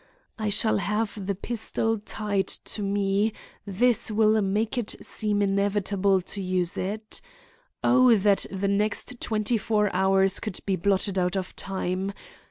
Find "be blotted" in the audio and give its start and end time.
10.65-11.19